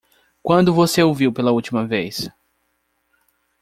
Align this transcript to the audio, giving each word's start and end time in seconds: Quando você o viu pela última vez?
Quando 0.41 0.73
você 0.73 1.03
o 1.03 1.13
viu 1.13 1.31
pela 1.31 1.51
última 1.51 1.85
vez? 1.85 2.27